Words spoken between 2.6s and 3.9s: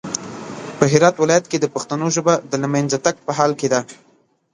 لمېنځه تګ په حال کې ده